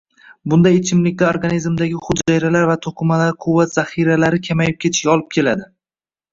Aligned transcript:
“Bunday 0.53 0.77
ichimliklar 0.77 1.29
organlardagi 1.39 1.99
hujayralar 2.07 2.67
va 2.71 2.79
toʻqimalar 2.87 3.37
quvvat 3.47 3.77
zaxiralari 3.79 4.43
kamayib 4.51 4.83
ketishiga 4.85 5.17
olib 5.19 5.33
keladi. 5.39 5.73